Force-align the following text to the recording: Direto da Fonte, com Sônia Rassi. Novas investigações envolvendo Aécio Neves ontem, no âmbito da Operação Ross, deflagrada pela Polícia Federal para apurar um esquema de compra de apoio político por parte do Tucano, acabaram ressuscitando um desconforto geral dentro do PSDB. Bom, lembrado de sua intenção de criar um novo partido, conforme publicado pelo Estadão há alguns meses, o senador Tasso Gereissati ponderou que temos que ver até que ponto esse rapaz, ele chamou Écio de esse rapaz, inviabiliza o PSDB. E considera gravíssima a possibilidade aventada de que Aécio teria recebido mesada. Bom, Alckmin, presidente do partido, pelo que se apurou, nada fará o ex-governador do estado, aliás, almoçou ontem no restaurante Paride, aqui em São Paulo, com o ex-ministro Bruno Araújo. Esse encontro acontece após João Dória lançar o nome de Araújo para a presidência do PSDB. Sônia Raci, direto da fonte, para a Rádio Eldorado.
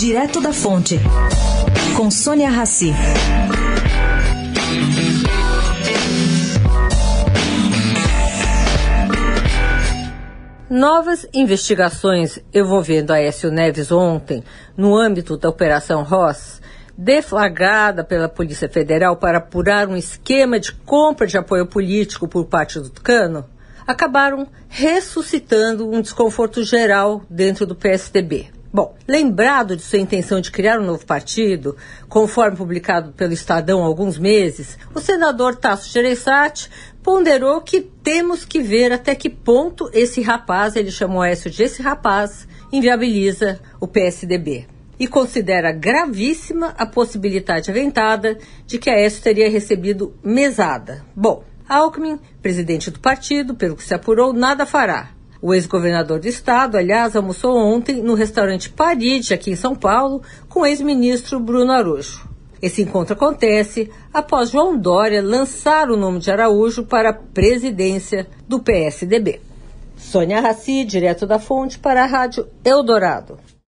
Direto 0.00 0.40
da 0.40 0.50
Fonte, 0.50 0.98
com 1.94 2.10
Sônia 2.10 2.48
Rassi. 2.48 2.90
Novas 10.70 11.26
investigações 11.34 12.38
envolvendo 12.54 13.10
Aécio 13.10 13.50
Neves 13.50 13.92
ontem, 13.92 14.42
no 14.74 14.96
âmbito 14.96 15.36
da 15.36 15.50
Operação 15.50 16.02
Ross, 16.02 16.62
deflagrada 16.96 18.02
pela 18.02 18.26
Polícia 18.26 18.70
Federal 18.70 19.18
para 19.18 19.36
apurar 19.36 19.86
um 19.86 19.98
esquema 19.98 20.58
de 20.58 20.72
compra 20.72 21.26
de 21.26 21.36
apoio 21.36 21.66
político 21.66 22.26
por 22.26 22.46
parte 22.46 22.80
do 22.80 22.88
Tucano, 22.88 23.44
acabaram 23.86 24.48
ressuscitando 24.66 25.86
um 25.86 26.00
desconforto 26.00 26.64
geral 26.64 27.20
dentro 27.28 27.66
do 27.66 27.74
PSDB. 27.74 28.59
Bom, 28.72 28.94
lembrado 29.08 29.74
de 29.74 29.82
sua 29.82 29.98
intenção 29.98 30.40
de 30.40 30.52
criar 30.52 30.78
um 30.78 30.86
novo 30.86 31.04
partido, 31.04 31.76
conforme 32.08 32.56
publicado 32.56 33.10
pelo 33.10 33.32
Estadão 33.32 33.82
há 33.82 33.86
alguns 33.86 34.16
meses, 34.16 34.78
o 34.94 35.00
senador 35.00 35.56
Tasso 35.56 35.90
Gereissati 35.90 36.70
ponderou 37.02 37.60
que 37.62 37.80
temos 37.80 38.44
que 38.44 38.62
ver 38.62 38.92
até 38.92 39.16
que 39.16 39.28
ponto 39.28 39.90
esse 39.92 40.22
rapaz, 40.22 40.76
ele 40.76 40.92
chamou 40.92 41.24
Écio 41.24 41.50
de 41.50 41.64
esse 41.64 41.82
rapaz, 41.82 42.46
inviabiliza 42.70 43.58
o 43.80 43.88
PSDB. 43.88 44.68
E 45.00 45.08
considera 45.08 45.72
gravíssima 45.72 46.72
a 46.78 46.86
possibilidade 46.86 47.72
aventada 47.72 48.38
de 48.66 48.78
que 48.78 48.88
Aécio 48.88 49.20
teria 49.20 49.50
recebido 49.50 50.14
mesada. 50.22 51.04
Bom, 51.16 51.42
Alckmin, 51.68 52.20
presidente 52.40 52.88
do 52.88 53.00
partido, 53.00 53.56
pelo 53.56 53.74
que 53.74 53.82
se 53.82 53.94
apurou, 53.94 54.32
nada 54.32 54.64
fará 54.64 55.19
o 55.42 55.54
ex-governador 55.54 56.20
do 56.20 56.28
estado, 56.28 56.76
aliás, 56.76 57.16
almoçou 57.16 57.56
ontem 57.56 58.02
no 58.02 58.14
restaurante 58.14 58.70
Paride, 58.70 59.32
aqui 59.32 59.50
em 59.50 59.56
São 59.56 59.74
Paulo, 59.74 60.22
com 60.48 60.60
o 60.60 60.66
ex-ministro 60.66 61.40
Bruno 61.40 61.72
Araújo. 61.72 62.28
Esse 62.60 62.82
encontro 62.82 63.14
acontece 63.14 63.90
após 64.12 64.50
João 64.50 64.76
Dória 64.76 65.22
lançar 65.22 65.90
o 65.90 65.96
nome 65.96 66.18
de 66.18 66.30
Araújo 66.30 66.84
para 66.84 67.10
a 67.10 67.14
presidência 67.14 68.26
do 68.46 68.60
PSDB. 68.60 69.40
Sônia 69.96 70.40
Raci, 70.40 70.84
direto 70.84 71.26
da 71.26 71.38
fonte, 71.38 71.78
para 71.78 72.04
a 72.04 72.06
Rádio 72.06 72.46
Eldorado. 72.64 73.38